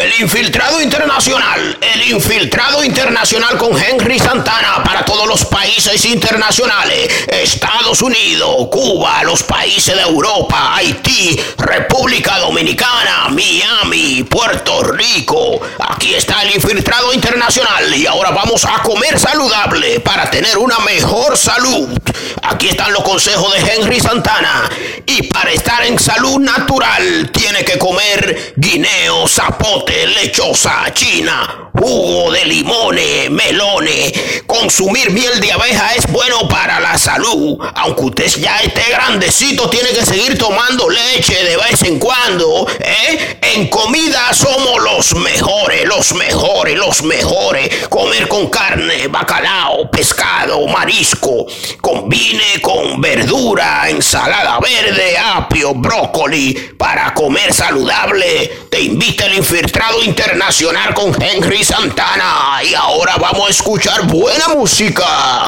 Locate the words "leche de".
40.88-41.56